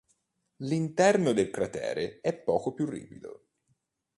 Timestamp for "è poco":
2.21-2.73